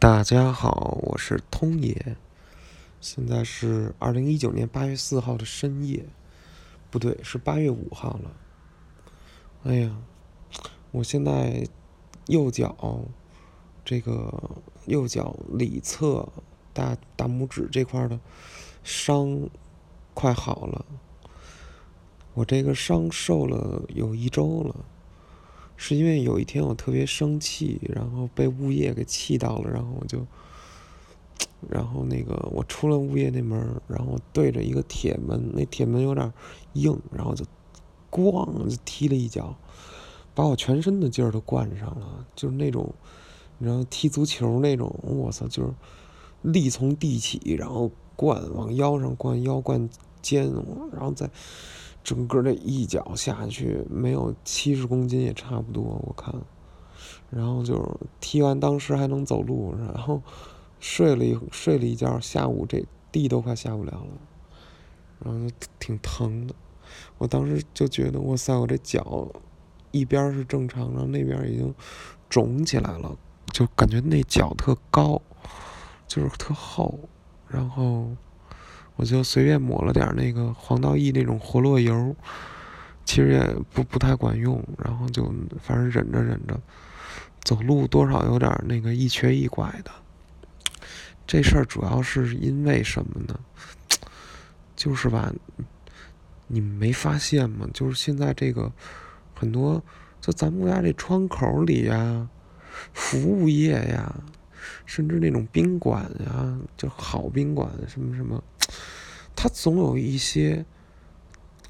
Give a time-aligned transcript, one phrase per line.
[0.00, 2.16] 大家好，我是通爷，
[3.02, 6.06] 现在是二零一九年八月四号的深夜，
[6.90, 8.32] 不对，是八月五号了。
[9.64, 9.94] 哎呀，
[10.90, 11.68] 我现在
[12.28, 13.04] 右脚
[13.84, 14.32] 这个
[14.86, 16.26] 右脚里侧
[16.72, 18.18] 大大拇指这块的
[18.82, 19.50] 伤
[20.14, 20.86] 快好了，
[22.32, 24.74] 我这个伤受了有一周了。
[25.82, 30.26] 是因为有一天我特别生气，然后被物业给气到了，然后我就，
[31.70, 36.30] 然后那个我出了物业那门，然后对着一个铁门，那铁门有点
[36.74, 37.46] 硬，然后就
[38.10, 39.56] 咣就踢了一脚，
[40.34, 42.92] 把我全身的劲儿都灌上了，就是那种，
[43.56, 45.72] 你知道踢足球那种，我操，就是
[46.42, 49.88] 力从地起，然后灌往腰上灌，腰灌
[50.20, 50.52] 肩，
[50.92, 51.30] 然后再。
[52.02, 56.34] 整个这一脚下去，没有七十公斤也差不多，我看。
[57.30, 60.20] 然后就是踢完，当时还能走路，然后
[60.80, 64.18] 睡了一睡了一觉，下午这地都快下不了了，
[65.24, 66.54] 然后就挺疼的。
[67.18, 69.28] 我当时就觉得，哇塞，我这脚
[69.92, 71.72] 一边是正常，然后那边已经
[72.28, 73.16] 肿起来了，
[73.52, 75.20] 就感觉那脚特高，
[76.08, 76.98] 就是特厚，
[77.46, 78.08] 然后。
[79.00, 82.14] 我就随便抹了点那个黄道益那种活络油，
[83.06, 83.40] 其实也
[83.72, 85.24] 不不太管用，然后就
[85.58, 86.60] 反正忍着忍着，
[87.42, 89.90] 走路多少有点那个一瘸一拐的。
[91.26, 93.40] 这事儿主要是因为什么呢？
[94.76, 95.32] 就是吧，
[96.46, 97.66] 你没发现吗？
[97.72, 98.70] 就是现在这个
[99.34, 99.82] 很多，
[100.20, 102.28] 就咱们国家这窗口里呀，
[102.92, 104.14] 服务业呀，
[104.84, 108.44] 甚至那种宾馆呀，就好宾馆什么什么。
[109.42, 110.66] 他总有一些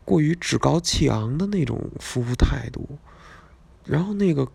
[0.04, 2.98] 过于趾高气昂的那种服务态度，
[3.84, 4.48] 然后那个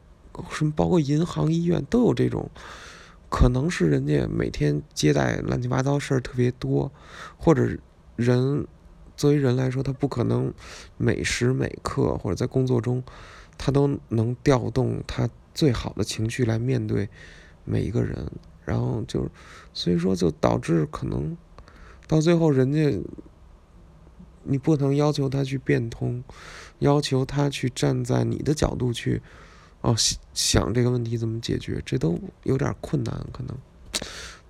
[0.49, 2.49] 什么，包括银行、医院都有这种，
[3.29, 6.91] 可能是人家每天接待乱七八糟事儿特别多，
[7.37, 7.77] 或者
[8.17, 8.67] 人
[9.15, 10.53] 作为人来说，他不可能
[10.97, 13.01] 每时每刻或者在工作中，
[13.57, 17.07] 他都能调动他最好的情绪来面对
[17.63, 18.29] 每一个人，
[18.65, 19.29] 然后就
[19.73, 21.37] 所以说就导致可能。
[22.07, 23.01] 到最后，人家
[24.43, 26.23] 你不能要求他去变通，
[26.77, 29.19] 要求他去站在你的角度去
[29.81, 29.95] 哦
[30.35, 33.57] 想这个问题怎么解决，这都有点困难可能。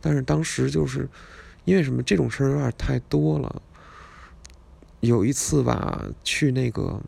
[0.01, 1.07] 但是当时就是
[1.63, 3.61] 因为什么这种事儿有点太多了。
[4.99, 7.01] 有一次吧，去那个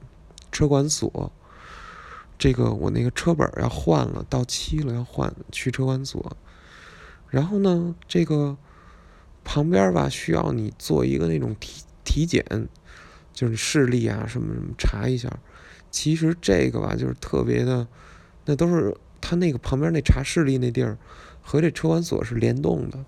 [0.49, 1.29] 车管所，
[2.39, 6.37] 这个我那个车本要换了，到期了要换，去车管所，
[7.29, 8.57] 然后呢，这个。
[9.49, 12.43] 旁边吧，需要你做一个那种体体检，
[13.31, 15.39] 就是视力啊什么什么查一下。
[15.89, 17.87] 其实这个吧，就是特别的，
[18.43, 20.97] 那都是他那个旁边那查视力那地儿
[21.41, 23.05] 和这车管所是联动的。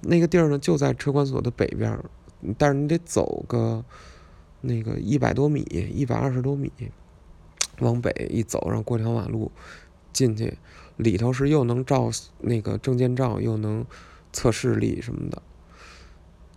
[0.00, 2.02] 那个地儿呢就在车管所的北边，
[2.56, 3.84] 但是你得走个
[4.62, 6.72] 那个一百多米，一百二十多米，
[7.80, 9.52] 往北一走，然后过条马路
[10.10, 10.56] 进去，
[10.96, 13.84] 里头是又能照那个证件照，又能。
[14.32, 15.42] 测视力什么的，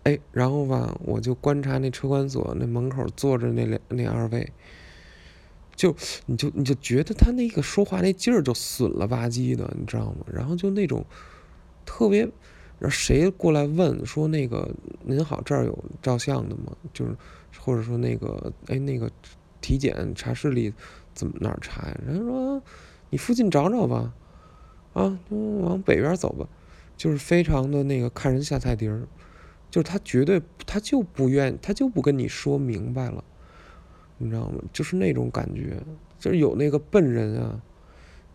[0.04, 4.52] 哎，然后吧，我就观察那车管所那门口坐着那两那二位，
[5.76, 5.96] 就
[6.26, 10.26] 你就你就觉得他那个说话那劲儿就损了吧唧的，你知道吗？
[10.32, 11.06] 然后就那种
[11.86, 12.22] 特别，
[12.80, 14.70] 然后谁过来问说那个
[15.04, 16.76] 您好，这儿有照相的吗？
[16.94, 17.16] 就是
[17.60, 19.10] 或者说那个哎那个
[19.62, 20.74] 体检查视力
[21.14, 21.98] 怎么哪儿查呀？
[22.06, 22.62] 人家说
[23.10, 24.14] 你附近找找吧，
[24.94, 26.48] 啊，往北边走吧。
[27.02, 29.08] 就是非常的那个看人下菜碟儿，
[29.72, 33.24] 就是他绝对他就不愿他就不跟你说明白了，
[34.20, 34.62] 你知道吗？
[34.72, 35.82] 就是那种感觉，
[36.20, 37.60] 就是有那个笨人啊，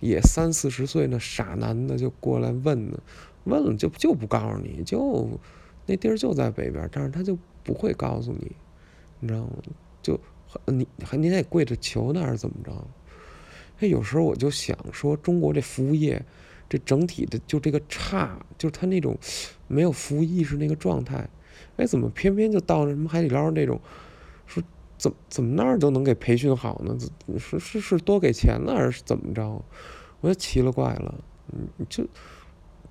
[0.00, 2.98] 也三四十岁那傻男的就过来问呢，
[3.44, 5.30] 问了就就不告诉你就
[5.86, 8.50] 那地儿就在北边，但是他就不会告诉你，
[9.20, 9.52] 你知道吗？
[10.02, 10.18] 就
[10.64, 12.72] 你还你得跪着求那是怎么着？
[13.78, 16.20] 哎，有时候我就想说，中国这服务业。
[16.68, 19.16] 这整体的就这个差，就是他那种
[19.68, 21.28] 没有服务意识那个状态，
[21.76, 23.80] 哎，怎么偏偏就到了什么海底捞那种，
[24.46, 24.62] 说
[24.98, 26.98] 怎么怎么那儿都能给培训好呢？
[27.38, 29.62] 是是是多给钱了还是怎么着？
[30.20, 31.14] 我就奇了怪了，
[31.52, 32.04] 嗯，就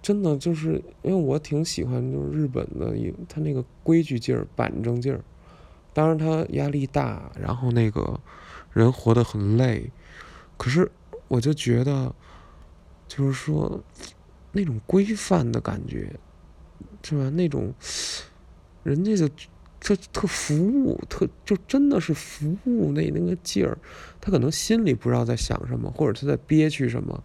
[0.02, 2.96] 真的就是因为我挺喜欢就是日本的，
[3.28, 5.20] 他那个规矩劲儿、板正劲儿，
[5.94, 8.22] 当然他压力大，然后那个
[8.72, 9.92] 人活得很累，
[10.56, 10.90] 可是
[11.28, 12.16] 我就觉得。
[13.08, 13.84] 就是说，
[14.52, 16.12] 那种规范的感觉，
[17.04, 17.30] 是吧？
[17.30, 17.74] 那种
[18.84, 19.30] 人家就
[19.80, 23.78] 这特服务，特就真的是服务那那个劲儿，
[24.20, 27.24] 他可能心里不知道在想什么，或者他在憋屈什么，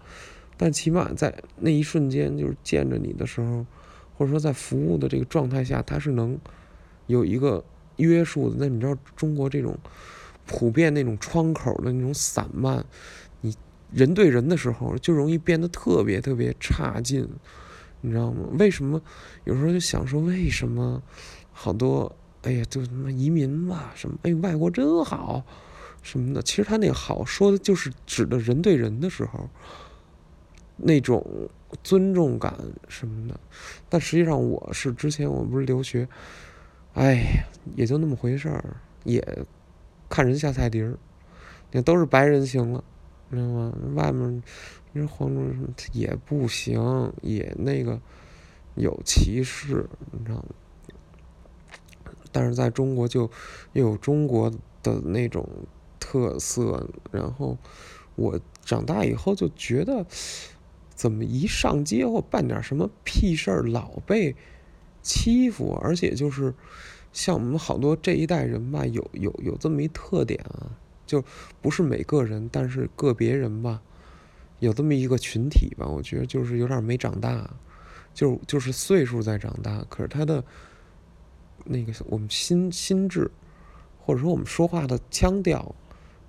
[0.56, 3.64] 但起码在那一瞬间，就是见着你的时候，
[4.16, 6.38] 或者说在服务的这个状态下，他是能
[7.06, 7.64] 有一个
[7.96, 8.56] 约束的。
[8.58, 9.78] 那你知道中国这种
[10.44, 12.84] 普遍那种窗口的那种散漫，
[13.92, 17.28] 人对人的时候就容易变得特别特别差劲，
[18.00, 18.48] 你知道吗？
[18.58, 19.00] 为什么
[19.44, 21.02] 有时候就想说，为什么
[21.52, 25.44] 好多哎呀，就什么移民吧，什么哎外国真好
[26.02, 26.42] 什么的？
[26.42, 29.48] 其实他那个好说的就是指的人对人的时候。
[30.82, 31.22] 那种
[31.84, 32.54] 尊重感
[32.88, 33.38] 什么的，
[33.90, 36.08] 但实际上我是之前我不是留学，
[36.94, 37.44] 哎呀，
[37.76, 38.64] 也就那么回事儿，
[39.04, 39.22] 也
[40.08, 40.96] 看人下菜碟儿，
[41.70, 42.82] 那都是白人行了，
[43.36, 43.72] 知道吗？
[43.94, 44.42] 外面
[44.92, 48.00] 你说黄种人也不行，也那个
[48.74, 50.46] 有歧视，你知道吗？
[52.32, 53.30] 但是在中国就
[53.72, 54.50] 又有中国
[54.82, 55.48] 的那种
[55.98, 57.56] 特色，然后
[58.16, 60.06] 我长大以后就觉得。
[60.92, 64.36] 怎么一上街或办点什么屁事儿，老被
[65.00, 65.72] 欺负？
[65.82, 66.52] 而且就是
[67.10, 70.76] 像我们好多这一代人吧，有有有这么一特点啊，
[71.10, 71.24] 就
[71.60, 73.82] 不是每个人，但是个别人吧，
[74.60, 77.50] 有这么一个群体吧，我觉得就是有点没长大，
[78.14, 80.44] 就就是岁数在长大，可是他的
[81.64, 83.28] 那个我们心心智，
[83.98, 85.74] 或者说我们说话的腔调，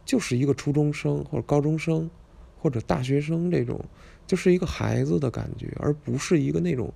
[0.03, 2.09] 就是一个初中生或者高中生
[2.57, 3.79] 或者大学生这种。
[4.27, 6.93] 就是一个孩子的感觉，而不是一个那种，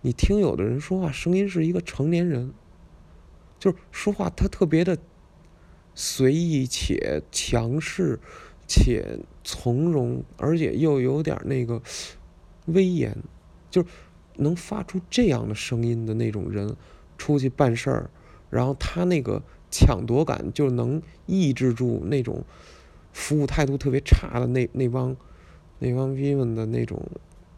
[0.00, 2.52] 你听有的人说话声音是一个成年人，
[3.60, 4.98] 就是说话他特别的
[5.98, 8.20] 随意且强势
[8.68, 11.82] 且从容，而且又有点那个
[12.66, 13.16] 威严，
[13.68, 13.88] 就是
[14.36, 16.76] 能发出这样的声音的那种人
[17.16, 18.10] 出去办事儿，
[18.48, 19.42] 然后他那个
[19.72, 22.44] 抢夺感就能抑制住那种
[23.12, 25.16] 服务态度特别差的那那帮。
[25.80, 27.00] 那帮逼们的那种、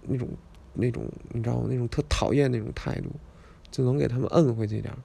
[0.03, 0.29] 那种、
[0.75, 1.67] 那种，你知道吗？
[1.71, 3.09] 那种特讨厌那种态度，
[3.71, 4.99] 就能给他们摁回去点儿。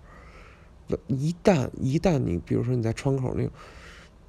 [1.07, 3.49] 一旦一旦你，比如说你在窗口那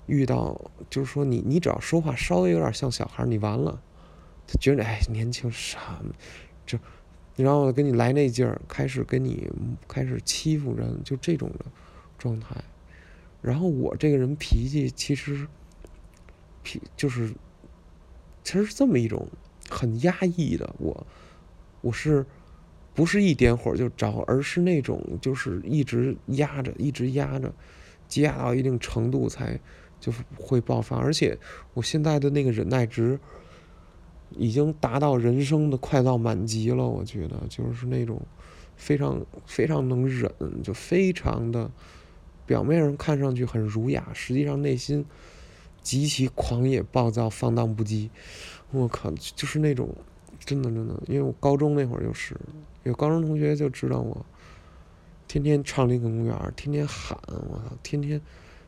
[0.07, 3.83] 遇到，就是说你你只要说话稍微有点像小孩，你完了，
[4.47, 6.13] 他觉得哎年轻什么，
[6.65, 6.79] 这，
[7.37, 9.51] 然后跟你来那劲儿，开始跟你
[9.87, 11.67] 开始欺负人，就这种的
[12.19, 12.57] 状态。
[13.43, 15.47] 然后我这个人脾气其实
[16.63, 17.33] 脾就是。
[18.45, 19.29] 其实是这么一种
[19.69, 21.05] 很压抑的我，
[21.81, 22.25] 我是
[22.97, 27.53] 不是一点火就着，而是那种就是一直压着，一直压着，
[28.09, 29.57] 积压到一定程度才
[30.01, 30.97] 就会爆发。
[30.97, 31.39] 而且
[31.75, 33.21] 我现在的那个忍耐值
[34.31, 36.85] 已经达到人生的快到满级了。
[36.85, 38.21] 我觉得就是那种
[38.77, 40.33] 非常非常能忍，
[40.65, 41.71] 就非常的
[42.47, 45.05] 表面上看上去很儒雅，实际上内心。
[45.83, 48.11] 极其狂野、暴躁、放荡不羁，
[48.73, 49.89] 我靠，就是那种，
[50.39, 52.37] 真的真的，因为我高中那会儿就是，
[52.85, 54.25] 有高中同学就知道我，
[55.27, 58.21] 天天唱林肯公园，天天喊，我操，天天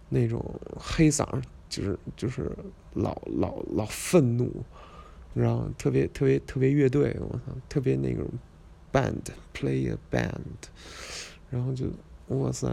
[0.09, 0.45] 那种
[0.77, 1.27] 黑嗓，
[1.69, 2.51] 就是就是
[2.95, 4.51] 老老老愤怒，
[5.35, 5.69] 然后？
[5.79, 8.27] 特别特别特别乐队，我操，特别那种
[8.93, 10.33] band，play a band，
[11.51, 11.87] 然后就
[12.29, 12.69] 哇塞，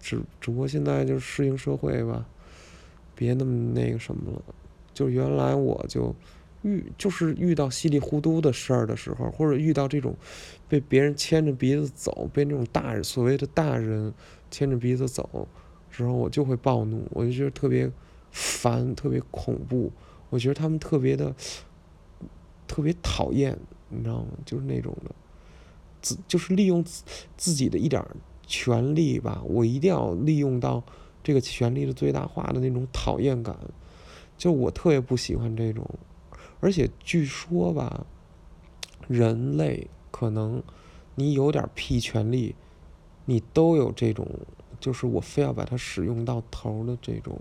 [0.00, 2.26] 只只不过现在就适应社会吧。
[3.16, 4.42] 别那么那个什么了，
[4.92, 6.12] 就原来我就
[6.64, 10.16] 遇就是遇到稀里糊涂的事儿的时候，或者遇到这种
[10.68, 14.12] 被别人牵着鼻子走，被那种大人所谓的大人
[14.50, 15.46] 牵着鼻子走
[15.90, 17.88] 时候，我就会暴怒，我就觉得特别
[18.32, 19.92] 烦，特别恐怖，
[20.30, 21.32] 我觉得他们特别的
[22.66, 23.56] 特别讨厌，
[23.88, 24.28] 你知道吗？
[24.44, 25.14] 就是那种的，
[26.02, 27.04] 自就是利用自
[27.36, 28.04] 自己的一点
[28.46, 30.82] 权利吧，我一定要利用到。
[31.26, 33.56] 这个权力的最大化的那种讨厌感，
[34.36, 35.82] 就我特别不喜欢这种，
[36.64, 38.06] 而且据说吧，
[39.06, 40.62] 人类可能
[41.14, 42.54] 你有点屁权利，
[43.26, 44.26] 你都有这种，
[44.80, 47.38] 就是我非要把它使用到头的这种，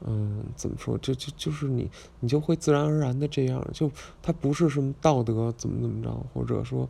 [0.00, 0.96] 嗯，怎么说？
[0.96, 3.90] 就就就是你，你就会自然而然的这样，就
[4.22, 6.88] 它不是什么道德怎么怎么着，或者说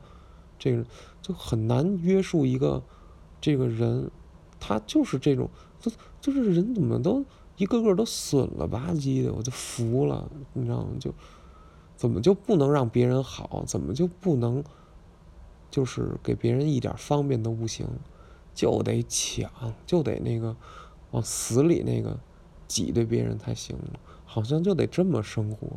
[0.61, 0.87] 这个
[1.21, 2.81] 就很难约束一个
[3.41, 4.09] 这个人。
[4.67, 5.91] 他就是这种，就
[6.23, 7.23] 就是人怎么都
[7.57, 10.89] 一个个都损了吧唧的，我就服了，你知道吗？
[10.99, 11.15] 就
[11.97, 13.65] 怎么就不能让别人好？
[13.67, 14.65] 怎么就不能
[15.71, 17.87] 就是给别人一点方便都不行？
[18.53, 19.51] 就得抢，
[19.87, 20.57] 就得那个
[21.13, 22.19] 往死里那个
[22.67, 23.77] 挤兑别人才行？
[24.25, 25.69] 好像就得这么生活。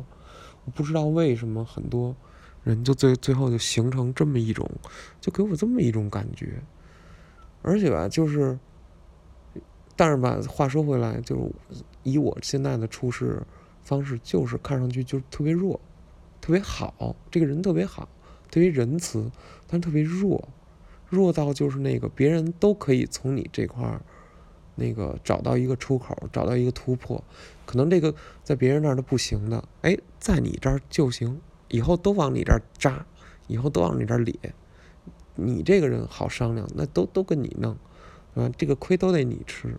[0.64, 2.16] 我不知道为什么很多
[2.64, 4.68] 人就最最后就形成这么一种，
[5.20, 6.60] 就给我这么一种感觉，
[7.62, 8.58] 而且吧，就是。
[9.98, 11.42] 但是吧，话说回来，就是
[12.04, 13.42] 以我现在的处事
[13.82, 15.80] 方式，就是看上去就特别弱，
[16.40, 18.08] 特别好，这个人特别好，
[18.48, 19.28] 特别仁慈，
[19.66, 20.48] 但是特别弱，
[21.08, 24.00] 弱到就是那个别人都可以从你这块儿，
[24.76, 27.24] 那个找到一个出口，找到一个突破，
[27.66, 28.14] 可能这个
[28.44, 33.04] 在别人那儿都不行的，哎，在你这儿就行，以后都往你这儿扎，
[33.48, 34.32] 以后都往你这儿咧，
[35.34, 37.76] 你这个人好商量，那都都跟你弄，
[38.36, 39.76] 啊，这个亏都得你吃，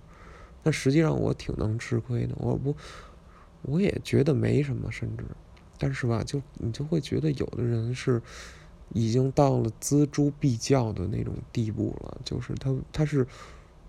[0.64, 2.76] 但实际上我挺能吃亏的，我不。
[3.64, 5.26] 我也觉得没什么，甚至，
[5.78, 8.22] 但是吧，就你就会觉得有的人是
[8.94, 13.28] 已经到了锱铢必较的那种地步了，就是他他是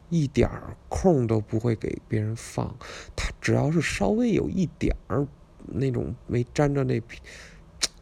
[0.09, 2.75] 一点儿空都不会给别人放，
[3.15, 5.25] 他只要是稍微有一点儿
[5.67, 7.01] 那种没沾着那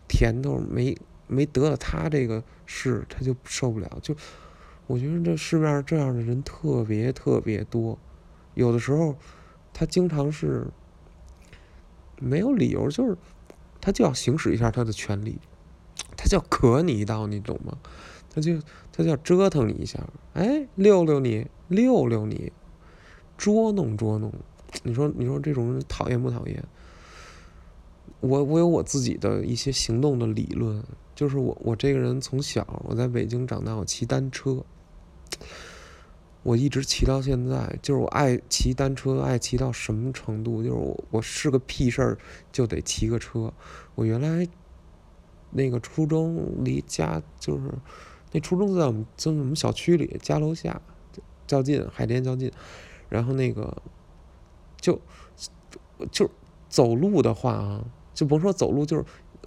[0.08, 0.96] 甜头，没
[1.26, 3.98] 没得了他这个事，他就受不了。
[4.00, 4.16] 就
[4.87, 7.98] 我觉得这市面上这样的人特别特别多，
[8.59, 9.17] 有的时候
[9.73, 10.67] 他经常是。
[12.21, 13.17] 没有理由，就是
[13.81, 15.38] 他就要行使一下他的权利，
[16.17, 17.79] 他就要磕你一刀，你懂吗？
[18.29, 18.59] 他就
[18.91, 22.53] 他就要折腾你一下，哎，溜溜你，溜溜你，
[23.37, 24.33] 捉弄捉弄。
[24.83, 26.65] 你说你说这种人讨厌不讨厌？
[28.19, 30.83] 我我有我自己的一些行动的理论，
[31.15, 34.65] 就是我我这个人从小我在北京长大，我骑单车。
[36.42, 40.62] 我一直骑到现在，就是我爱骑单车，爱骑到什么程度？
[40.62, 42.18] 就是我我是个屁事儿
[42.52, 43.52] 就得骑个车。
[43.95, 44.49] 我原来
[45.50, 47.71] 那个初中离家就是
[48.33, 50.80] 那初中在我们就我们小区里家楼下
[51.47, 52.50] 较近，海淀较近。
[53.09, 53.76] 然后那个
[54.80, 54.99] 就
[56.11, 56.30] 就
[56.68, 59.04] 走路的话啊，就甭说走路，就是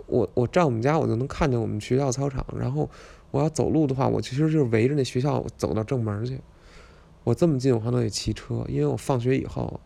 [0.08, 2.46] 我我站我们家我就能看见我们学校操场。
[2.58, 2.90] 然后
[3.32, 6.40] 我要走路的话，我其实就是围着那学校走到正门去。
[7.24, 9.80] 我这么近，我还都得骑车，因为我放学以后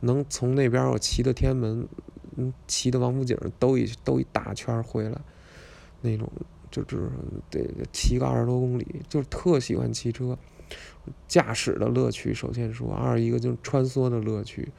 [0.00, 1.86] 能从那边我骑到天安门，
[2.36, 5.20] 嗯，骑到王府井兜一兜一大圈回来，
[6.00, 6.26] 那种
[6.70, 7.10] 就是
[7.50, 7.62] 得
[7.92, 10.36] 骑个二十多公里，就是特喜欢骑车。
[11.28, 14.72] 驾驶的乐趣首先说，二一个就是穿梭的乐趣，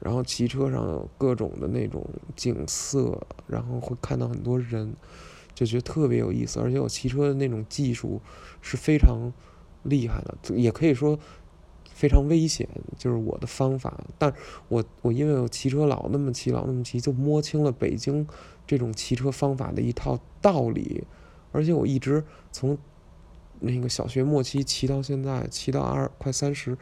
[0.00, 4.92] 然后骑车上有各种的那种景色，然后会看到很多人，
[5.54, 6.58] 就觉得特别有意思。
[6.58, 8.20] 而且我骑车的那种技术
[8.60, 9.32] 是非常。
[9.88, 11.18] 厉害的，也可以说
[11.92, 14.04] 非常危险，就是我的方法。
[14.18, 14.32] 但
[14.68, 18.26] 我我因为我骑车老那么骑，老那么骑，就摸清了北京
[18.66, 21.04] 这种骑车方法的一套道理。
[21.52, 22.76] 而且我一直从
[23.60, 26.76] 那个小学末期骑到现在，骑到二快三十，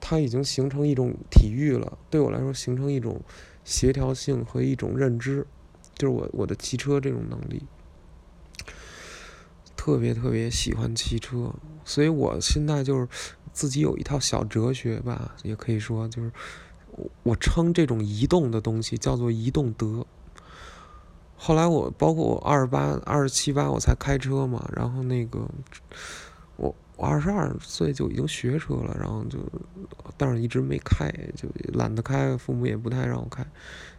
[0.00, 1.96] 它已经形成一种体育了。
[2.10, 3.20] 对我来说，形成一种
[3.62, 5.46] 协调性和一种认知，
[5.94, 7.62] 就是我我的骑车这种能力。
[9.76, 11.54] 特别特别喜欢骑车，
[11.88, 13.08] 所以我现在就是
[13.50, 16.30] 自己有一套小哲学吧，也可以说就是
[17.22, 20.04] 我称这种移动的东西叫做移动德。
[21.34, 25.48] 后来我包括我二十八、二十七八我才开车嘛，然后那个
[26.56, 29.38] 我我二十二岁就已经学车了，然后就
[30.18, 33.46] 但是一直没开，就懒得开，父母也不太让我开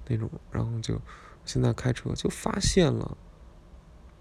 [0.08, 1.02] 那种，然后就
[1.44, 3.18] 现在开车就发现了。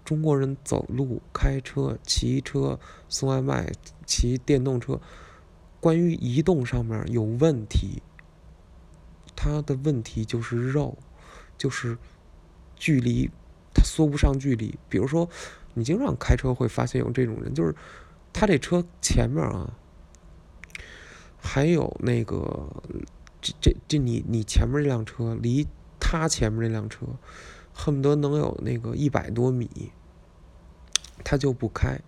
[0.09, 3.71] 中国人走路、开车、骑车、送外卖、
[4.07, 4.99] 骑电动车，
[5.79, 8.01] 关于移动上面有问题。
[9.35, 10.97] 他的问题就是肉，
[11.59, 11.95] 就是
[12.75, 13.29] 距离，
[13.71, 14.79] 他缩不上距离。
[14.89, 15.29] 比如说，
[15.75, 17.75] 你经常开车会发现有这种人，就是
[18.33, 19.77] 他这车前面啊，
[21.37, 22.67] 还有那个
[23.39, 25.67] 这这这你你前面这辆车离
[25.99, 27.05] 他前面这辆车，
[27.75, 29.91] 恨不得能有那个一百多米。
[31.23, 31.99] 他就不开，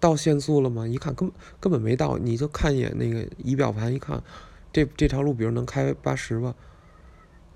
[0.00, 0.86] 到限速了吗？
[0.86, 4.22] 一看根根本没到，你就看一眼那个仪表盘，一看，
[4.72, 6.54] 这这条路比如能开八十吧，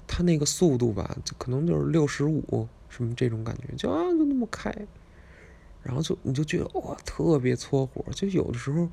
[0.07, 4.75] 他那个速度吧，就可能就是六十五什么这种感觉，就啊就那么开，
[5.83, 8.89] 然后就你就觉得哇特别搓火，就有的时候，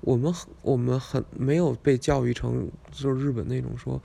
[0.00, 0.32] 我们
[0.62, 4.00] 我们很没有被教育成就是日本那种说，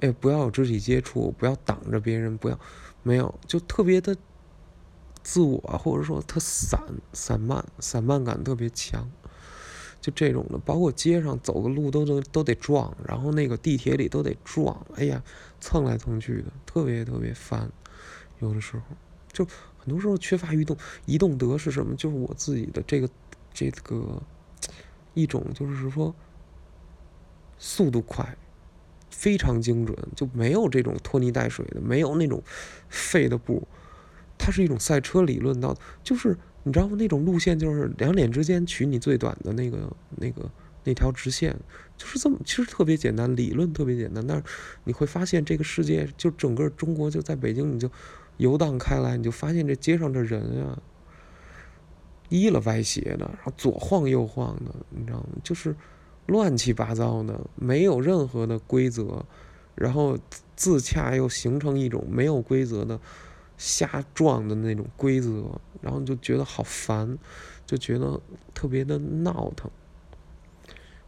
[0.00, 2.58] 哎不要有肢体接触，不要挡着别人，不要
[3.02, 4.16] 没有就特别的。
[5.30, 6.80] 自我，或者说特散
[7.12, 9.06] 散漫，散漫感特别强，
[10.00, 15.22] 就这种的，包括街上走个路都能都得撞，然后那个地铁里都得撞，哎呀，
[15.60, 17.70] 蹭来蹭去的，特别特别烦。
[18.38, 18.82] 有的时候，
[19.30, 19.44] 就
[19.76, 21.94] 很多时候缺乏移动，移动德是什么？
[21.94, 23.10] 就是我自己的这个
[23.52, 24.22] 这个
[25.12, 26.14] 一种，就是说
[27.58, 28.34] 速度快，
[29.10, 32.42] 非常精准，就没有这种拖泥带水的，没有那种
[32.88, 33.68] 废的步。
[34.38, 36.96] 它是一种赛车理论，到就是你知道吗？
[36.98, 40.50] 那种路线就是两点之间取你最短的那个、那个、
[40.84, 41.54] 那条直线，
[41.96, 44.42] 就是这么，其实特别简单，理论特别简单，但是
[44.84, 47.90] 你会发现这个世界，就整个中国就在北京，你就
[48.36, 50.80] 游荡开来，你就发现这街上这人啊，
[52.28, 55.28] 依了歪斜的，然后左晃右晃的，你知道吗？
[55.42, 55.74] 就是
[56.26, 59.24] 乱七八糟的，没有任何的规则，
[59.74, 60.18] 然后
[60.54, 63.00] 自洽又形成一种没有规则的
[63.58, 67.18] 瞎撞的那种规则，然后就觉得好烦，
[67.66, 68.18] 就觉得
[68.54, 69.70] 特别的闹腾。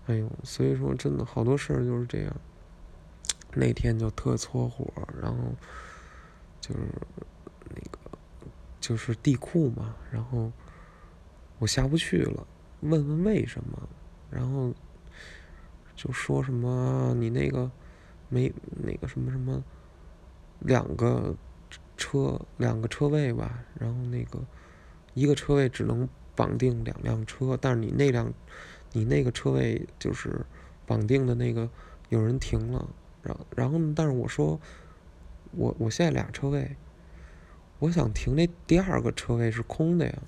[0.06, 2.36] 哎呦，所以说真的好多事儿就是这样。
[3.54, 4.86] 那天就特搓火，
[5.20, 5.54] 然后
[6.60, 6.80] 就是
[7.68, 7.98] 那个
[8.80, 10.52] 就是地库嘛，然后
[11.58, 12.46] 我下不去了，
[12.80, 13.88] 问问为什么，
[14.30, 14.72] 然后
[15.96, 17.70] 就说什么你那个
[18.28, 18.52] 没
[18.84, 19.62] 那个什么什么
[20.60, 21.34] 两个
[22.00, 24.40] 车两个车位吧，然后那个
[25.14, 28.32] 一个车位只能绑定两辆车，但是你那辆。
[28.92, 30.44] 你那个车位就是
[30.84, 31.70] 绑定的那个，
[32.08, 32.88] 有人停了，
[33.22, 33.78] 然然后？
[33.94, 34.60] 但是我说，
[35.52, 36.76] 我我现在俩车位，
[37.78, 40.18] 我想停那第二个车位是空的呀。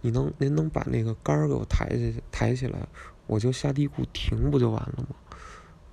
[0.00, 2.80] 你能您能把那个杆儿给我抬起抬起来，
[3.28, 5.14] 我就下地库停不就完了吗？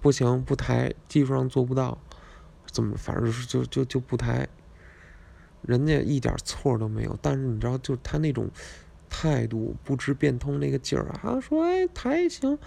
[0.01, 1.99] 不行，不抬，技术上做不到，
[2.71, 4.49] 怎么反正是就就就不抬。
[5.63, 8.49] 人家一点错都没有，但是你知道，就他那种。
[9.13, 12.57] 态度不知变通那个劲儿啊，说哎抬行，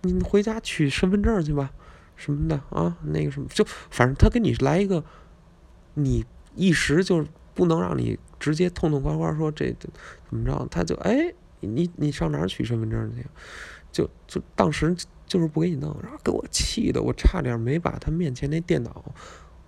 [0.00, 1.72] 你回家取身份证去吧，
[2.16, 5.04] 什么的啊，那个什么就反正他给你来一个，
[5.94, 6.24] 你
[6.56, 9.88] 一时就不能让你直接痛痛快快说这怎
[10.30, 13.24] 么着，他就哎你你上哪儿取身份证去？
[13.92, 19.14] 就就当时就是不给你弄，然后给我气的，我差点没把他面前那电脑，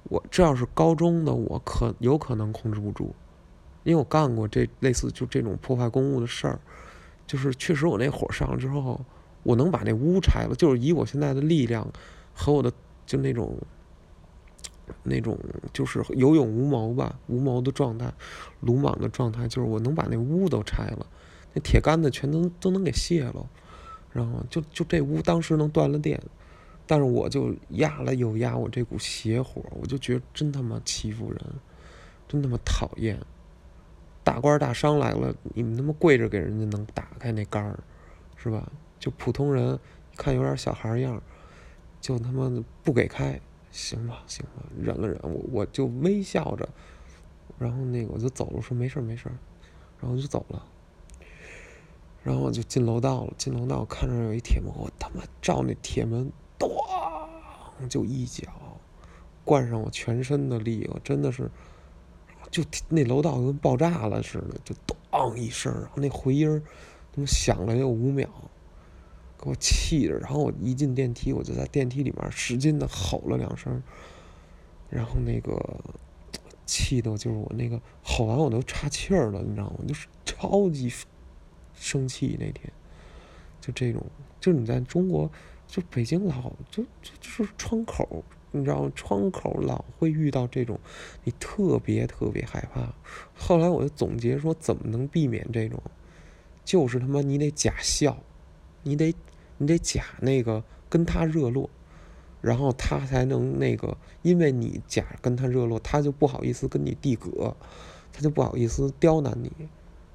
[0.04, 3.14] 我这要是高中的我可有可能控制不住。
[3.82, 6.58] 因为我干过这类似就这种破坏公物的事儿，
[7.26, 8.98] 就是确实我那火上了之后，
[9.42, 11.86] 我能把那屋拆了，就是以我现在的力量
[12.32, 12.72] 和我的
[13.04, 13.54] 就那种
[15.02, 15.38] 那种
[15.74, 18.10] 就是有勇无谋吧，无谋的状态，
[18.60, 21.06] 鲁莽的状态，就是我能把那屋都拆了，
[21.52, 23.46] 那铁杆子全都都能给卸了，
[24.12, 26.18] 然后就就这屋当时能断了电，
[26.86, 31.40] 但是我就压了又压我这股邪火，我就觉得真他妈欺负人，
[32.28, 33.18] 真他妈讨厌。
[34.22, 37.78] 大官大商来了，你们他妈跪着给人家能打开那杆儿，
[38.36, 38.72] 是吧？
[38.98, 39.78] 就普通人
[40.16, 41.22] 看有点小孩样，
[42.00, 42.50] 就他妈
[42.82, 43.38] 不给开，
[43.70, 46.66] 行吧，行吧，忍了忍，我我就微笑着，
[47.58, 49.30] 然后那个我就走了，说没事没事，
[50.00, 50.64] 然后就走了，
[52.22, 56.32] 然后我就进楼道了，进楼道看着有一铁门，我他妈照那铁门，
[57.88, 58.50] 就一脚，
[59.44, 61.50] 灌上我全身的力，我真的是。
[62.50, 66.62] 就那楼道跟爆炸了似的，就咚一声，然后那回音儿，
[67.26, 68.28] 响了有五秒，
[69.36, 70.16] 给我气的。
[70.20, 73.82] 然后我一进电梯，我就在电梯里面使劲的吼了两声，
[74.88, 75.80] 然后那个
[76.64, 79.78] 气的，就是我那个吼完我都岔气儿了，你知道吗？
[79.88, 80.92] 就是超级
[81.74, 82.72] 生气那天，
[83.60, 84.00] 就这种，
[84.38, 85.28] 就是你在中国，
[85.74, 88.22] 就北京老就就就是窗口。
[88.52, 90.78] 你知道吗窗口老会遇到这种，
[91.24, 92.94] 你特别特别害怕。
[93.36, 95.82] 后来我就总结说，怎么能避免这种？
[96.64, 98.16] 就是他妈你得假笑，
[98.84, 99.12] 你得
[99.58, 101.68] 你得假那个跟他热络，
[102.40, 107.56] 然后他才能那个，因为你假跟他热络，他就不好意思跟你递格，
[108.12, 109.50] 他就不好意思刁难你，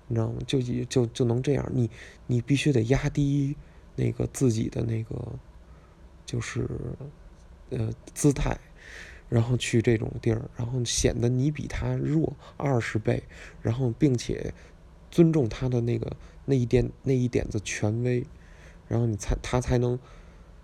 [0.07, 0.39] 你知道吗？
[0.47, 1.89] 就就就能这样，你
[2.25, 3.57] 你必须得压低
[3.97, 5.13] 那个自己的那个，
[6.29, 6.67] 就是。
[7.71, 8.57] 呃，姿态，
[9.29, 13.21] 然后去这种地儿，然后显得你比他弱二十倍，
[13.61, 14.51] 然后并且
[15.11, 16.11] 尊重他的那个
[16.45, 18.25] 那一点那一点子权威，
[18.87, 19.99] 然后你才他才能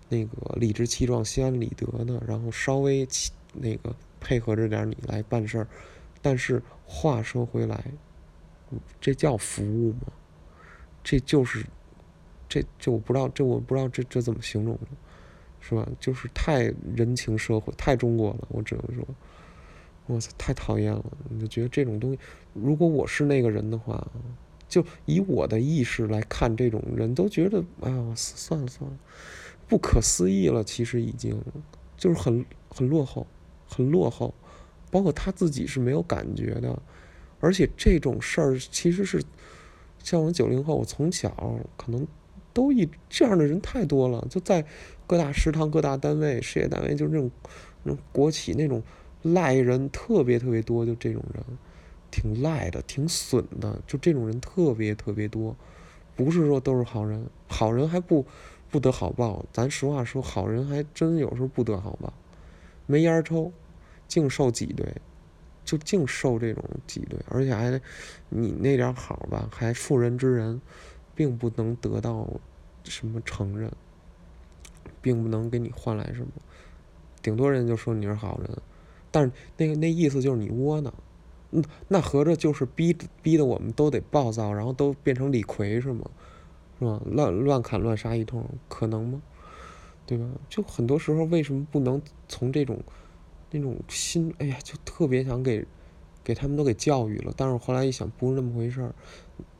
[0.08, 3.06] 那个理直气壮、心安理得的，然后稍微
[3.52, 5.68] 那个配合着点你来办事儿。
[6.20, 7.84] 但是话说回来，
[9.00, 10.12] 这叫服务吗？
[11.04, 11.64] 这就是
[12.48, 14.76] 这这我不知道，这我不知道这这怎么形容。
[15.68, 15.84] 是吧？
[15.98, 18.46] 就是太人情社会，太中国了。
[18.50, 19.04] 我只能说，
[20.06, 21.04] 我操，太讨厌了。
[21.28, 22.18] 你就觉得这种东西，
[22.52, 24.06] 如果我是那个人的话，
[24.68, 28.96] 就以我的意识来看，这种人都觉得，哎呀，算了算了，
[29.66, 30.62] 不可思议了。
[30.62, 31.42] 其实已经
[31.96, 33.26] 就是很很落后，
[33.66, 34.32] 很落后。
[34.92, 36.80] 包括他自己是没有感觉的，
[37.40, 39.20] 而且这种事儿其实是
[39.98, 42.06] 像我九零后，我从小可能。
[42.52, 44.64] 都一这样的人太多了，就在
[45.06, 47.30] 各大食堂、各大单位、事业单位，就是那种
[47.82, 48.82] 那种国企那种
[49.22, 51.42] 赖人特别特别多，就这种人，
[52.10, 55.56] 挺赖的，挺损的，就这种人特别特别多，
[56.14, 58.26] 不是说都是好人，好人还不
[58.70, 59.44] 不得好报。
[59.52, 62.12] 咱实话说，好人还真有时候不得好报，
[62.86, 63.52] 没烟抽，
[64.08, 64.84] 净受挤兑，
[65.64, 67.80] 就净受这种挤兑，而且还
[68.28, 70.60] 你那点好吧，还妇人之仁，
[71.14, 72.28] 并不能得到
[72.84, 73.70] 什么承认，
[75.06, 76.32] 并不能给你换来什么，
[77.22, 78.50] 顶多人就说你是好人，
[79.12, 80.92] 但是那个那意思就是你窝囊。
[81.52, 82.92] 嗯，那合着就是逼
[83.22, 86.10] 逼的我们都得暴躁，然后都变成李逵是吗？
[86.80, 87.00] 是吧？
[87.06, 89.22] 乱乱砍乱杀一通，可能吗？
[90.06, 90.28] 对吧？
[90.48, 92.80] 就很多时候为什么不能从这种
[93.52, 95.64] 那种心，哎呀，就特别想给
[96.24, 97.32] 给他们都给教育了。
[97.36, 98.92] 但是后来一想，不是那么回事儿，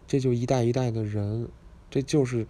[0.08, 1.48] 这就一代一代的人，
[1.88, 2.44] 这就是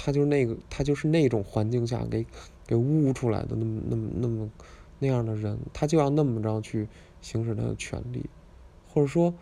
[0.00, 2.24] 他就是那个他就是那种环境下给
[2.64, 4.48] 给污出来的那么那么那么
[5.00, 6.86] 那样的人，他就要那么着去
[7.20, 8.24] 行使他的权利。
[8.86, 9.34] 或者说，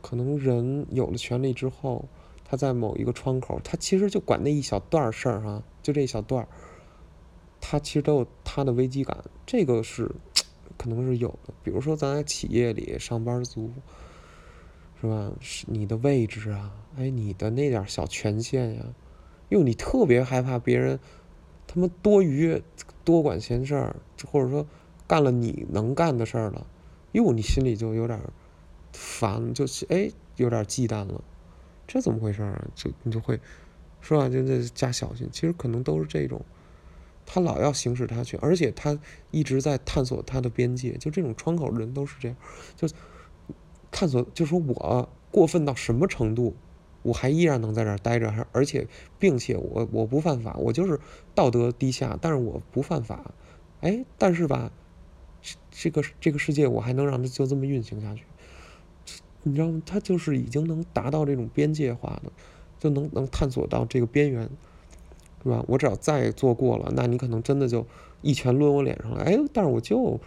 [0.00, 2.04] 可能人有了权利之后，
[2.44, 6.48] 他在某一个窗口，他其实就管那一小段事儿哈，就这一小段儿，
[7.60, 10.10] 他其实都有他的危机感，这个是
[10.76, 11.52] 可能是有的。
[11.64, 13.70] 比如说咱在企业里上班族，
[15.00, 15.32] 是吧？
[15.40, 18.84] 是你的位置啊，哎，你的那点小权限呀，
[19.48, 20.98] 因为，你特别害怕别人
[21.66, 22.62] 他妈多余
[23.04, 23.96] 多管闲事儿，
[24.30, 24.66] 或者说
[25.06, 26.66] 干了你能干的事儿了，
[27.12, 28.20] 哟，你心里就有点。
[28.98, 31.22] 烦就是哎，有点忌惮了，
[31.86, 32.68] 这怎么回事儿啊？
[32.74, 33.38] 就你就会，
[34.00, 34.26] 是吧？
[34.26, 35.28] 就得加小心。
[35.30, 36.40] 其实可能都是这种，
[37.26, 38.98] 他老要行使他权，而且他
[39.30, 40.92] 一直在探索他的边界。
[40.92, 42.36] 就这种窗口人都是这样，
[42.74, 42.88] 就
[43.90, 46.56] 探索，就说我过分到什么程度，
[47.06, 48.86] 我还依然能在这儿待着，还而且
[49.18, 50.98] 并且我我不犯法，我就是
[51.34, 53.32] 道德低下，但是我不犯法。
[53.80, 54.72] 哎，但是吧，
[55.70, 58.24] 这个这个世界我还能让它就这么运行下去。
[59.42, 59.80] 你知道吗？
[59.86, 62.32] 他就是已经能达到这种边界化的，
[62.80, 64.48] 就能能探索到这个边缘，
[65.44, 65.64] 是吧？
[65.68, 67.86] 我只要再做过了，那你可能真的就
[68.22, 69.22] 一拳抡我脸上了。
[69.22, 70.18] 哎，但是我就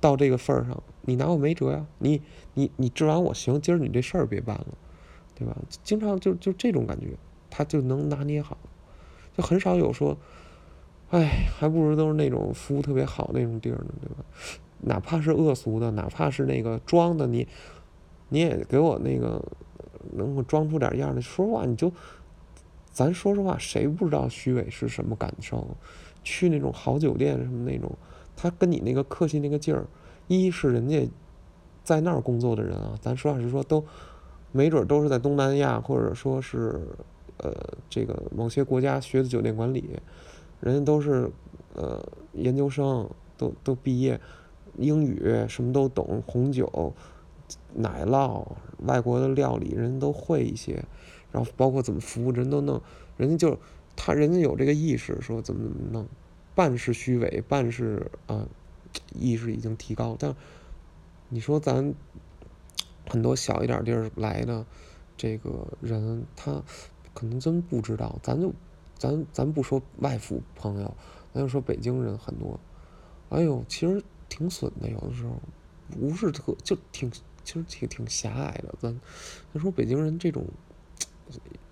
[0.00, 1.86] 到这个份儿上，你拿我没辙呀！
[1.98, 2.22] 你
[2.54, 4.66] 你你治完我行，今儿你这事儿别办了，
[5.40, 5.56] 对吧？
[5.82, 7.08] 经常就就这种感觉，
[7.50, 8.56] 他就能拿捏好，
[9.36, 10.16] 就很少有说，
[11.08, 14.24] 哎，还不如都是那种服务特别好那种地儿呢，对吧？
[14.82, 17.48] 哪怕是恶俗的，哪怕是那个装的，你。
[18.32, 19.44] 你也给我那个
[20.12, 21.20] 能够装出点样来。
[21.20, 21.92] 说实话，你就
[22.92, 25.66] 咱说实话，谁不知道虚伪是什么感受？
[26.22, 27.90] 去那种好酒店什么那种，
[28.36, 29.84] 他跟你那个客气那个劲儿，
[30.28, 31.10] 一是人家
[31.82, 33.84] 在那儿工作的人啊，咱实话实说，都
[34.52, 36.80] 没准都是在东南亚或者说是
[37.38, 37.52] 呃
[37.88, 39.98] 这个某些国家学的酒店管理，
[40.60, 41.30] 人家都是
[41.74, 44.20] 呃研究生，都都毕业，
[44.76, 46.94] 英语什么都懂，红酒。
[47.74, 48.46] 奶酪，
[48.84, 50.84] 外国的料理，人家都会一些，
[51.32, 52.80] 然后包括怎么服务，人都弄，
[53.16, 53.58] 人家就
[53.96, 56.06] 他人家有这个意识，说怎么怎么弄，
[56.54, 58.46] 半是虚伪，半是啊，
[59.14, 60.16] 意识已经提高。
[60.16, 60.32] 但
[61.28, 61.92] 你说咱
[63.10, 64.64] 很多小一点地儿来的
[65.16, 66.62] 这个人，他
[67.12, 68.18] 可能真不知道。
[68.22, 68.52] 咱就
[68.96, 70.96] 咱咱不说外府朋友，
[71.34, 72.58] 咱就说北京人很多，
[73.30, 75.40] 哎呦，其实挺损的，有的时候
[75.90, 77.10] 不是特就挺。
[77.42, 79.00] 其实挺挺狭隘的，咱
[79.52, 80.46] 咱说北京人这种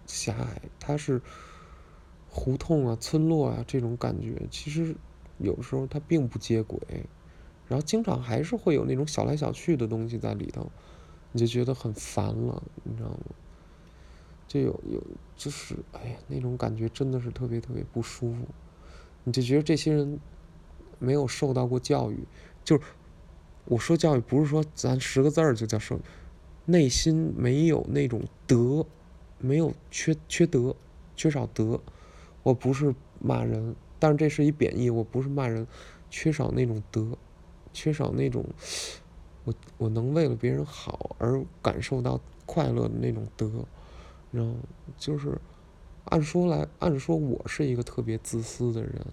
[0.07, 1.21] 狭隘，他是
[2.27, 4.97] 胡同啊、村落啊这种感觉，其实
[5.37, 6.81] 有时候他并不接轨，
[7.69, 10.73] 然后经常还是会有那种小来小去的东西在里头，
[11.33, 13.19] 你就觉得很烦了，你知道吗？
[14.47, 15.03] 就有有
[15.37, 18.47] 就是哎呀，那种感觉真的是特别特别不舒服，
[19.25, 20.19] 你就觉得这些人
[20.99, 22.25] 没有受到过教育，
[22.65, 22.83] 就是。
[23.71, 26.01] 我说教育不是说咱十个字儿就叫受，
[26.65, 28.87] 内心没有那种德，
[29.37, 30.75] 没有缺缺德，
[31.15, 31.79] 缺少德。
[32.43, 34.89] 我不是骂人，但是这是一贬义。
[34.89, 35.67] 我不是骂人，
[36.09, 37.19] 缺少那种德，
[37.75, 38.43] 缺少那种
[39.49, 43.51] 我我能为了别人好而感受到快乐的那种德，
[44.31, 44.55] 然后
[44.99, 45.41] 就是
[46.05, 49.07] 按说来，按说我是一个特别自私的人，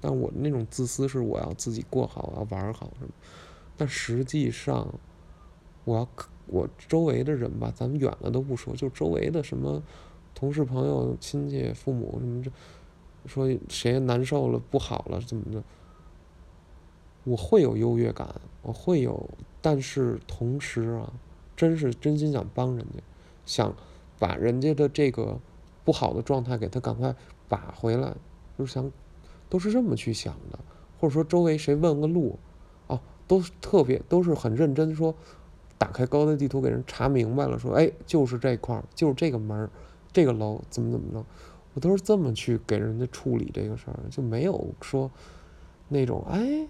[0.00, 3.12] 但我那种自私是我要自己过好，我要玩好什么。
[3.76, 4.94] 但实际上，
[5.84, 6.08] 我要
[6.46, 9.82] 我周围的人吧，咱们远了都不说，就周围的什么
[10.34, 12.50] 同事、朋友、亲戚、父母什么这，
[13.26, 15.62] 说谁难受了、不好了怎么的，
[17.24, 18.28] 我会有优越感，
[18.62, 19.28] 我会有，
[19.60, 21.12] 但是同时啊，
[21.56, 23.00] 真是真心想帮人家，
[23.44, 23.74] 想
[24.18, 25.38] 把人家的这个
[25.84, 27.14] 不好的状态给他赶快
[27.48, 28.14] 把回来，
[28.58, 28.90] 就是想，
[29.48, 30.58] 都是这么去想的，
[30.98, 32.38] 或者说周围谁问个路。
[32.86, 35.14] 哦都特别都是很认真说，
[35.78, 39.70] 打开高德地图给人查明白了，说哎就是这块儿就是这个门儿，
[40.12, 41.24] 这个楼怎么怎么着，
[41.74, 45.10] 我我都是这么去给人家处理这个事儿，就没有说
[45.88, 46.66] 那种哎，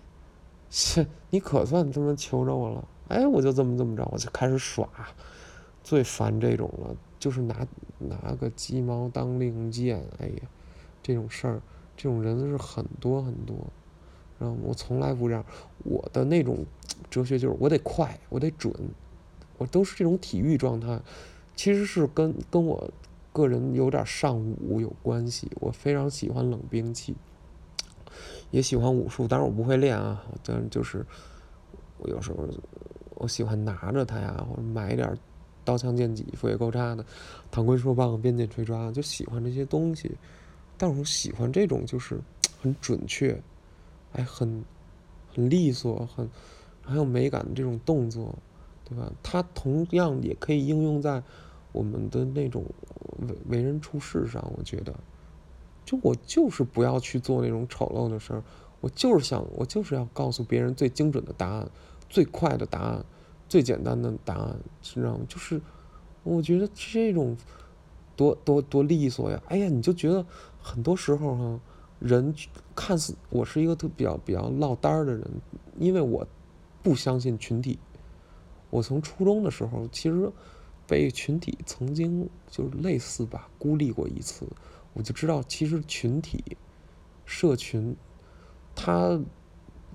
[0.70, 4.88] 切你可算他妈求着我了，哎，我就这么这么着，我就开始耍，
[5.82, 7.66] 最烦这种了，就是拿
[7.98, 10.42] 拿个鸡毛当令箭，哎呀，
[11.02, 11.60] 这种事儿，
[11.96, 13.56] 这种人是很多很多，
[14.38, 15.44] 然后我从来不这样，
[15.84, 16.64] 我的那种
[17.10, 18.72] 哲学就是我得快，我得准，
[19.58, 21.00] 我都是这种体育状态，
[21.54, 22.90] 其实是跟跟我。
[23.32, 27.14] 个人有点尚武有关系，我非常喜欢冷兵器，
[28.50, 31.04] 也喜欢武术，当然我不会练啊，但就是
[31.98, 32.48] 我有时候
[33.14, 35.16] 我喜欢拿着它呀，或者买一点
[35.64, 37.04] 刀枪剑戟、斧钺钩叉的，
[37.50, 40.10] 唐棍说棒、鞭锏锤抓，就喜欢这些东西。
[40.76, 42.20] 但是我喜欢这种就是
[42.60, 43.40] 很准确，
[44.12, 44.64] 哎，很
[45.34, 46.28] 很利索，很
[46.82, 48.36] 很有美感的这种动作，
[48.84, 49.12] 对吧？
[49.22, 51.22] 它同样也可以应用在。
[51.72, 52.64] 我们的那种
[53.28, 54.92] 为为人处事上，我觉得，
[55.90, 58.40] 就我就是不要去做那种丑陋的事儿，
[58.80, 61.68] 我就是想，我就是要告诉别人最精准的答案，
[62.08, 63.04] 最快的答案，
[63.48, 65.24] 最简单的答案，知道吗？
[65.28, 65.60] 就是，
[66.22, 67.36] 我觉得这种
[68.14, 69.42] 多多多利索呀！
[69.48, 70.24] 哎呀，你就觉得
[70.62, 71.60] 很多时候哈，
[71.98, 72.32] 人
[72.76, 75.28] 看似我是一个特比较比较落单儿的人，
[75.76, 76.24] 因为我
[76.84, 77.80] 不相信群体。
[78.70, 80.30] 我从初中的时候，其实。
[80.86, 84.44] 被群体曾经就是类似吧孤立过一次，
[84.92, 86.56] 我就知道其实群体、
[87.24, 87.96] 社群，
[88.74, 89.20] 它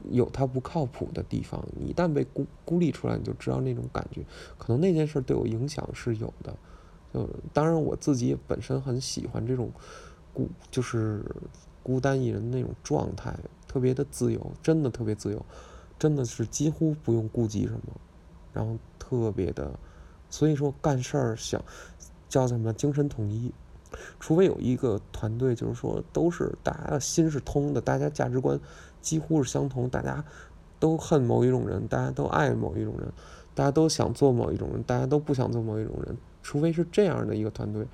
[0.10, 1.65] 有它不靠谱的地方。
[1.75, 4.23] 你一旦被孤孤立出来，你就知道那种感觉。
[4.58, 6.55] 可能那件事对我影响是有的。
[7.13, 9.71] 就当然我自己本身很喜欢这种
[10.34, 11.23] 孤，就是
[11.81, 13.34] 孤单一人那种状态，
[13.67, 15.45] 特别的自由，真的特别自由，
[15.97, 18.01] 真的是几乎不用顾及什么，
[18.53, 19.79] 然后特别的。
[20.29, 21.63] 所以说干事儿想
[22.27, 23.53] 叫什么精神统一，
[24.19, 28.60] 除非有一个团队，就是说都是大家的心是通的，大家价值观
[29.01, 30.23] 几乎是相同，大家
[30.79, 33.12] 都恨某一种人，大家都爱某一种人，
[33.53, 36.17] 大家都想做某一种人，大家都不想做某一种人。
[36.43, 37.88] 除非是这样的一个团队，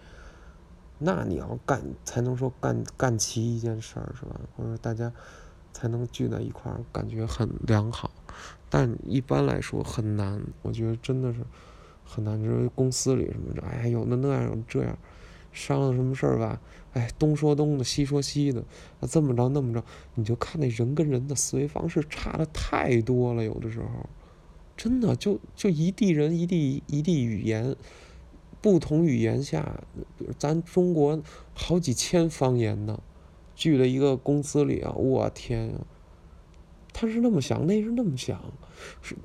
[0.99, 4.39] 那你要干才能说干干齐一件事儿，是吧？
[4.55, 5.11] 或者大家
[5.73, 8.11] 才能聚在一块儿，感觉很良好。
[8.69, 11.39] 但一般来说很难，我觉得真的是。
[12.03, 14.97] 很难，就是公司里什么的，哎，有的那样，有这样，
[15.51, 16.61] 商量什么事儿吧，
[16.93, 18.61] 哎，东说东的，西说西的，
[18.99, 19.83] 啊，这么着那么着，
[20.15, 24.09] 你就看那人跟人的思维方式差的太多了，有的时候，
[24.77, 27.75] 真的就就一地人一地一地语言，
[28.61, 29.83] 不同语言下，
[30.37, 31.21] 咱中国
[31.53, 33.01] 好几千方言呢，
[33.55, 35.73] 聚在一个公司里啊，我天呀！
[36.93, 38.53] 他是那么想，那是那么想，
[39.01, 39.15] 是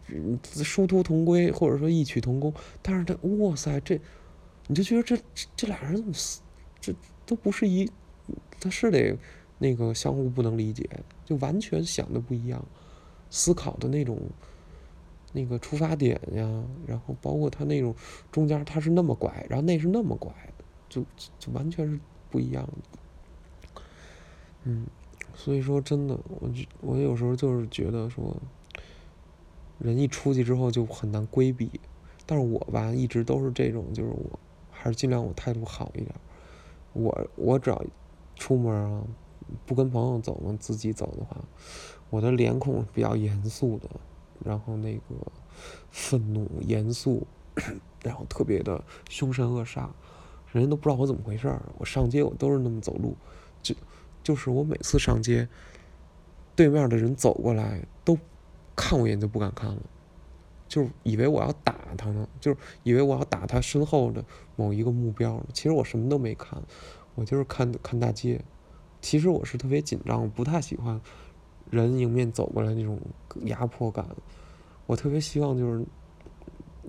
[0.63, 2.55] 殊途同归，或者说异曲同工。
[2.81, 4.01] 但是他，哇塞，这
[4.69, 5.19] 你就觉得这
[5.55, 6.13] 这俩人怎么，
[6.81, 7.91] 这都不是一，
[8.61, 9.17] 他是得
[9.59, 10.89] 那个相互不能理解，
[11.25, 12.65] 就完全想的不一样，
[13.31, 14.21] 思考的那种
[15.33, 17.95] 那个出发点呀，然后包括他那种
[18.31, 20.33] 中间他是那么拐，然后那是那么拐，
[20.89, 21.05] 就
[21.39, 21.99] 就完全是
[22.31, 23.81] 不一样的，
[24.65, 24.87] 嗯。
[25.39, 28.35] 所以说，真的，我就我有时候就是觉得说，
[29.79, 31.71] 人一出去之后就很难规避。
[32.25, 34.39] 但是我吧，一直都是这种，就是我
[34.87, 36.15] 还是尽量我态度好一点。
[36.93, 37.85] 我我只要
[38.37, 39.03] 出门啊，
[39.67, 41.37] 不跟朋友走我，自己走的话，
[42.09, 43.91] 我的脸孔是比较严肃的，
[44.45, 45.03] 然后那个
[45.91, 47.27] 愤怒、严肃，
[48.05, 49.89] 然后特别的凶神恶煞，
[50.53, 51.61] 人家都不知道我怎么回事儿。
[51.79, 53.17] 我上街我都是那么走路，
[53.61, 53.75] 就。
[54.23, 55.49] 就是我每次上街，
[56.57, 58.19] 对面的人走过来都
[58.75, 59.81] 看我一眼就不敢看了，
[60.69, 64.25] 就以为我要打他呢，就以为我要打他身后的
[64.57, 65.43] 某一个目标。
[65.53, 66.63] 其实我什么都没看，
[67.15, 68.41] 我就是看看大街。
[69.01, 71.01] 其实我是特别紧张，我不太喜欢
[71.71, 72.99] 人迎面走过来那种
[73.45, 74.05] 压迫感。
[74.87, 75.85] 我特别希望就是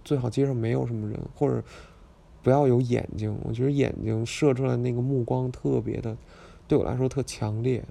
[0.04, 1.64] 最好街上没有什么人，或者
[2.42, 3.38] 不要有眼睛。
[3.44, 6.18] 我觉得眼睛射出来那个目光特别的。
[6.68, 7.84] 对我来说特强烈，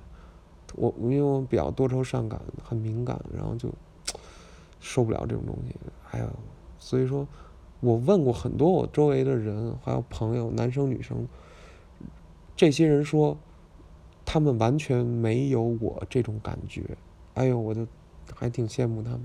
[0.75, 3.72] 我因为我比较多愁善感，很敏感，然后就
[4.87, 5.75] 受不了这种东西。
[6.12, 6.31] 哎呀，
[6.79, 7.27] 所以说，
[7.81, 11.27] 我问过很多我周围的人，还有朋友，男生女生，
[12.55, 13.37] 这些人说，
[14.25, 16.96] 他们完全没有我这种感觉。
[17.35, 17.85] 哎呦，我就
[18.33, 19.22] 还挺羡慕他们。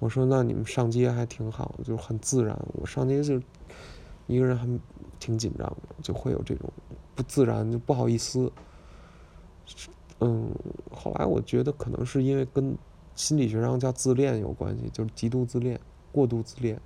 [0.00, 2.58] 我说那你们上街还挺好，就很自然。
[2.72, 3.40] 我上街就
[4.26, 4.66] 一个人还
[5.20, 6.68] 挺紧张的，就会有这种。
[7.14, 8.50] 不自然就不好意思，
[10.18, 10.50] 嗯，
[10.90, 12.76] 后来我觉得可能是因为跟
[13.20, 15.78] 心理学上叫自恋有关系，就是极度自恋、
[16.10, 16.80] 过度自恋。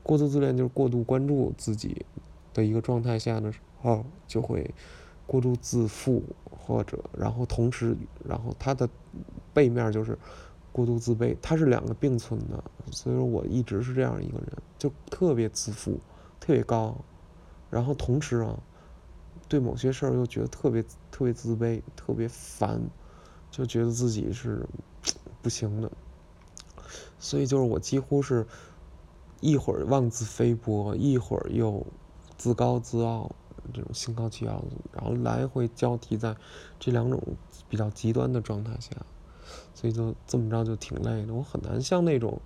[0.00, 2.06] 过度自恋就是过度关注自己
[2.54, 4.72] 的一个状态下的时候，就会
[5.26, 8.88] 过度自负，或者然后同时，然后他的
[9.52, 10.16] 背面就是
[10.70, 12.62] 过度自卑，他是两个并存的。
[12.92, 15.98] 所以说我一直是这样一个人，就特别自负，
[16.38, 16.96] 特别高，
[17.68, 18.56] 然后同时啊，
[19.48, 22.80] 对某些事儿又觉得特别特别自卑，特别烦，
[23.50, 24.64] 就觉得自己是
[25.46, 25.88] 不行的。
[27.20, 28.44] 所以就是我几乎是
[29.40, 31.86] 一会儿妄自菲薄，一会儿又
[32.36, 33.30] 自高自傲，
[33.72, 36.34] 这种心高气傲，然后来回交替在
[36.80, 37.22] 这两种
[37.68, 38.90] 比较极端的状态下，
[39.72, 41.32] 所以就这么着就挺累的。
[41.32, 42.40] 我很难像那种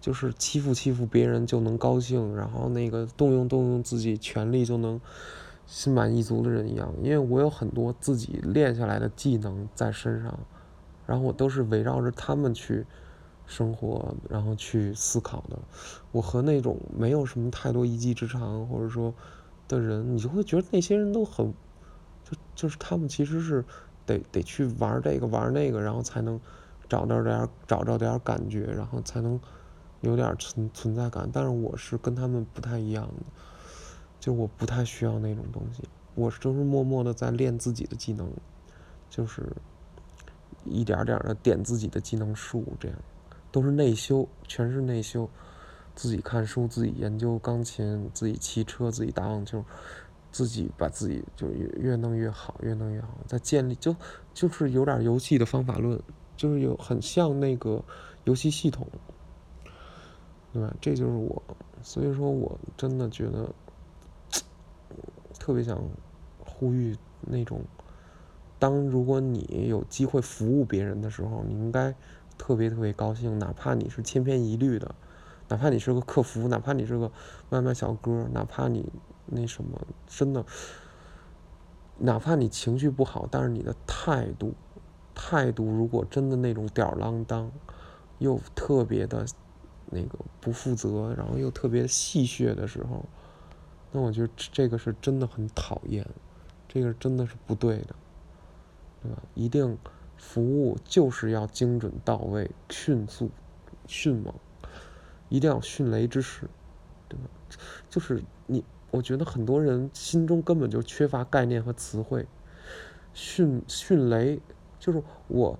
[0.00, 5.00] 就是欺负欺负别人就能高兴，然后那个动用动用自己权力就能
[5.66, 10.38] 心满意足的人一样，因为我有很多自己练下来的技能在身上，
[11.06, 12.86] 然后我都是围绕着他们去。
[13.46, 15.58] 生活，然后去思考的。
[16.12, 19.12] 我和那种没有什么太多一技之长或者说
[19.68, 21.52] 的人，你就会觉得那些人都很，
[22.24, 23.62] 就就是他们其实是
[24.06, 26.40] 得得去玩这个玩那个，然后才能
[26.88, 29.38] 找到点找着点感觉，然后才能
[30.00, 31.28] 有点存存在感。
[31.30, 33.22] 但是我是跟他们不太一样的，
[34.18, 35.82] 就我不太需要那种东西。
[36.14, 38.26] 我是就是默默的在练自己的技能，
[39.10, 39.54] 就是
[40.64, 42.96] 一点点的点自己的技能树，这样。
[43.50, 45.30] 都是内修，全是内修，
[45.94, 49.64] 自己看书，自己研究钢琴，自己骑车，自己打网球，
[50.32, 53.94] 自己把自己就越越弄越好，越弄越好，在建立就
[54.32, 56.02] 就是有点游戏的方法论，
[56.36, 57.80] 就是有很像那个
[58.24, 58.88] 游戏系统，
[60.52, 60.74] 对吧？
[60.80, 61.40] 这就是我，
[61.80, 63.54] 所以说我真的觉得
[65.38, 65.80] 特别想
[66.44, 67.60] 呼吁那种，
[68.58, 71.94] 当如果你有机会服务别人的时候，你应该。
[72.36, 74.92] 特别特别高兴，哪怕你是千篇一律的，
[75.48, 77.08] 哪怕你是个客服，哪怕你是个
[77.50, 78.84] 外卖小哥，哪怕你
[79.26, 80.44] 那什么，真的，
[81.98, 84.52] 哪怕你情绪不好，但是你的态度，
[85.14, 87.52] 态度如果真的那种吊儿郎当，
[88.18, 89.24] 又特别的，
[89.86, 93.04] 那个不负责，然后又特别戏谑的时候，
[93.92, 96.04] 那我觉得这个是真的很讨厌，
[96.66, 97.94] 这个真的是不对的，
[99.34, 99.78] 一定。
[100.16, 103.30] 服务就是要精准到位、迅速、
[103.86, 104.32] 迅猛，
[105.28, 106.48] 一定要迅雷之势，
[107.08, 107.24] 对吧？
[107.90, 112.26] 就是你，我觉得很多人心中根本就缺乏概念和词汇。
[113.12, 114.40] 迅迅雷
[114.78, 115.58] 就是我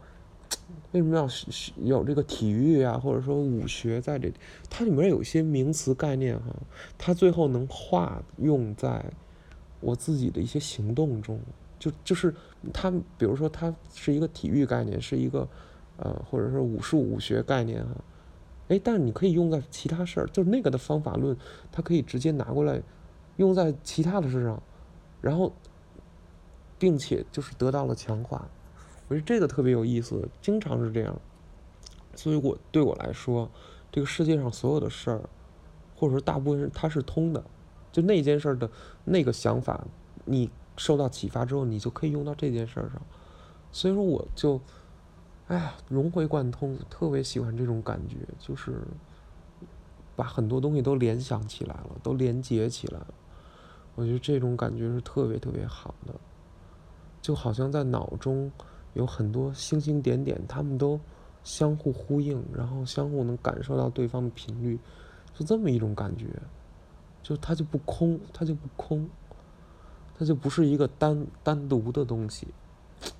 [0.92, 1.28] 为什么要
[1.76, 4.34] 有这个体育啊，或者说武学在这里？
[4.70, 6.54] 它里面有一些名词概念哈，
[6.96, 9.04] 它最后能化用在
[9.80, 11.38] 我自己的一些行动中。
[11.84, 12.34] 就就是
[12.72, 15.46] 他，比如说他是一个体育概念，是一个，
[15.98, 18.02] 呃，或者是武术武学概念啊，
[18.68, 21.36] 哎，但是你可以用在其他事儿，就是那个的方法论，
[21.70, 22.80] 它可以直接拿过来，
[23.36, 24.62] 用在其他的事上，
[25.20, 25.52] 然后，
[26.78, 28.48] 并且就是得到了强化，
[29.08, 31.14] 我觉得这个特别有意思，经常是这样，
[32.14, 33.50] 所以我对我来说，
[33.92, 35.20] 这个世界上所有的事儿，
[35.94, 37.44] 或者说大部分它是通的，
[37.92, 38.70] 就那件事儿的
[39.04, 39.84] 那个想法，
[40.24, 40.48] 你。
[40.76, 43.00] 受到启发之后，你就可以用到这件事上，
[43.70, 44.60] 所以说我就，
[45.48, 48.78] 哎呀，融会贯通，特别喜欢这种感觉，就是
[50.16, 53.14] 把很多东西都联想起来了，都连接起来了。
[53.94, 56.14] 我觉得这种感觉是特别特别好的，
[57.22, 58.50] 就好像在脑中
[58.94, 60.98] 有很多星星点点，他们都
[61.44, 64.78] 相互呼应，然后相互能感受到对方的频率，
[65.34, 66.26] 就这么一种感觉，
[67.22, 69.08] 就它就不空，它就不空。
[70.16, 72.46] 它就不是一个单单独的东西，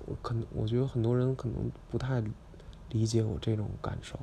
[0.05, 2.23] 我可能我觉得很多人可能不太
[2.89, 4.17] 理解我这种感受，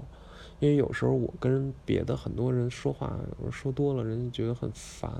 [0.58, 5.12] 因为有时候我跟别的很多人说话，有时候说多了，人家觉得很烦。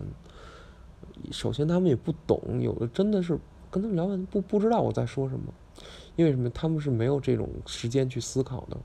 [1.31, 3.39] 首先他们也不懂，有的真的是
[3.71, 5.53] 跟他们聊完不不知道我在说什么，
[6.17, 6.49] 因为什么？
[6.51, 8.77] 他们是没有这种时间去思考的。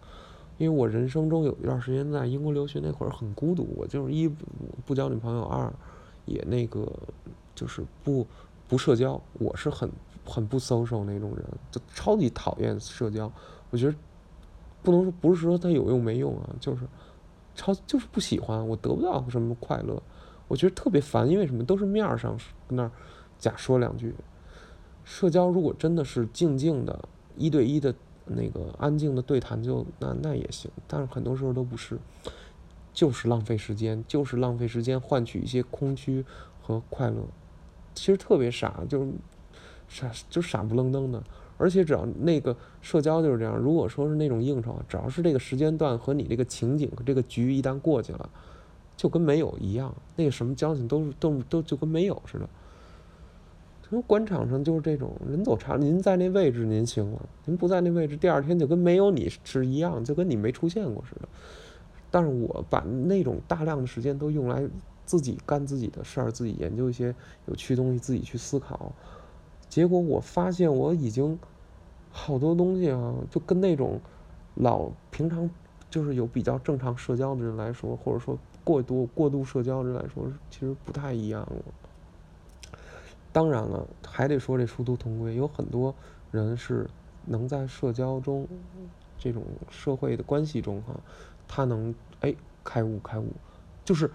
[0.58, 4.28] 因为我人生中有一段时间在英国留学那会儿很孤独，我就是一
[4.86, 5.72] 不交女朋友，二
[6.26, 6.92] 也那个
[7.56, 8.28] 就是不。
[8.68, 9.90] 不社交，我是很
[10.26, 13.32] 很不 social 那种人，就超级讨厌社交。
[13.70, 13.96] 我觉得
[14.84, 16.88] 不能说不是说它有用没用啊，就是
[17.56, 20.02] 超就是不喜欢，我得不到什么快乐，
[20.48, 21.28] 我觉得特别烦。
[21.30, 22.38] 因为什么都是面儿上
[22.70, 22.92] 那儿
[23.40, 24.14] 假说两句。
[25.04, 30.70] 社交如果真的是静静的一对一的那个安静的对谈，就那那也行。
[30.86, 31.98] 但是很多时候都不是，
[32.94, 36.26] 就是浪费时间，就是浪费时间换取一些空虚
[36.62, 37.24] 和快乐。
[37.98, 39.12] 其实特别傻，就是
[39.88, 41.22] 傻，就傻不愣登的。
[41.58, 48.30] 而且只要那个社交就是这样，如果说是那种应酬，只要是这个时间段和你这个情景和这个局一旦过去了，
[48.96, 49.94] 就跟没有一样。
[50.16, 52.48] 那个什么交情都是都都就跟没有似的。
[53.82, 61.28] 从官场上就是这种人走茶，您在那位置您行了，您不在那位置，第二天就跟没有你是一样，就跟你没出现过似的。
[62.12, 64.64] 但是我把那种大量的时间都用来
[65.08, 67.16] 自己干自己的事儿，自己研究一些
[67.48, 68.92] 有趣东西，自己去思考。
[69.70, 71.40] 结果我发现我已经
[72.12, 74.00] 好多东西啊，就跟那种
[74.56, 75.50] 老平常
[75.90, 82.80] 就是有比较正常社交的人来说，或者说过多过度社交的人来说，其实不太一样了。
[83.32, 85.96] 当然了，还得说这殊途同归，有很多
[86.32, 86.90] 人是
[87.26, 88.48] 能在社交中，
[89.18, 90.94] 这种社会的关系中哈，
[91.48, 92.34] 他能哎
[92.64, 93.32] 开悟开悟，
[93.86, 94.10] 就是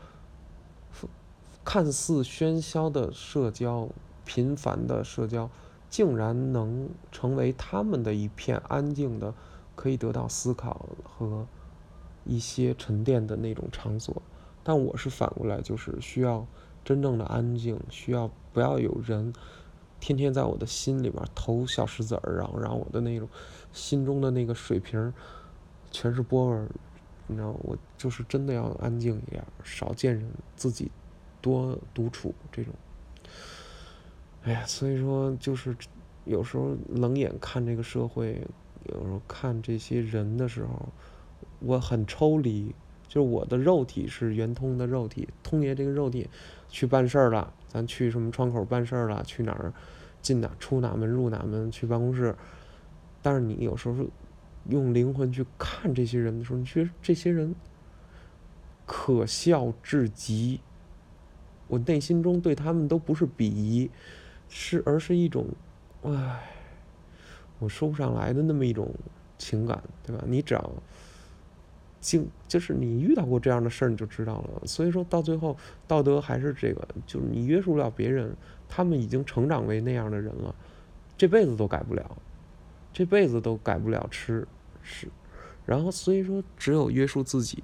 [1.64, 3.88] 看似喧嚣的社交、
[4.24, 5.50] 频繁的社交，
[5.88, 9.34] 竟然能成为他们的一片安静的，
[9.74, 11.46] 可以得到思考和
[12.24, 14.22] 一些沉淀的那种场所。
[14.62, 16.46] 但我是反过来，就是需要。
[16.84, 19.32] 真正的安静需要不要有人
[20.00, 23.28] 天天在我的心里边投小石子儿，然后让我的那种
[23.72, 25.14] 心中的那个水瓶
[25.92, 26.68] 全是波纹，
[27.28, 30.90] 你知道，我就是真的要安静一点，少见人，自己
[31.42, 32.72] 多独处这种。
[34.44, 35.76] 哎呀，所以说就是
[36.24, 38.40] 有时候冷眼看这个社会，
[38.86, 40.88] 有时候看这些人的时候，
[41.58, 42.74] 我很抽离。
[43.08, 46.26] 就是我的肉体是圆通的肉体，通爷这个肉体
[46.70, 49.70] 去办事儿了，咱去什么窗口办事儿了，去哪儿
[50.22, 52.34] 进哪出哪门入哪门去办公室。
[53.20, 53.96] 但是你有时候
[54.70, 57.54] 用灵魂去看这些人的时候，你觉得这些人
[58.86, 60.58] 可笑至极。
[61.72, 63.90] 我内心中对他们都不是鄙夷，
[64.50, 65.46] 是而是一种，
[66.02, 66.42] 唉，
[67.58, 68.94] 我说不上来的那么一种
[69.38, 70.22] 情感，对吧？
[70.26, 70.70] 你只要。
[71.98, 74.66] 经就是你遇到过这样的事儿，你就知道了。
[74.66, 75.56] 所以说到最后，
[75.86, 78.36] 道德还是这个，就是你约束不了别人，
[78.68, 80.54] 他们已经成长为那样的人了，
[81.16, 82.18] 这辈子都改不了，
[82.92, 84.46] 这辈子都改不了吃
[84.82, 85.08] 是。
[85.64, 87.62] 然后所以说，只有约束自己，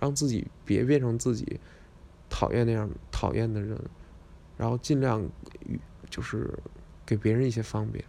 [0.00, 1.60] 让自己别变成自己
[2.30, 3.78] 讨厌那样讨厌的人，
[4.56, 5.22] 然后尽量
[6.08, 6.48] 就是
[7.04, 8.02] 给别人一些方便。